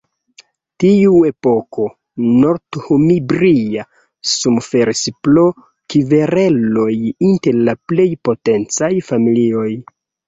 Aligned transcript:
Tiuepoke 0.83 1.83
Northumbria 2.45 3.85
suferis 4.31 5.03
pro 5.29 5.43
kvereloj 5.95 6.91
inter 7.31 7.61
la 7.69 7.79
plej 7.93 8.07
potencaj 8.31 8.93
familioj. 9.13 9.69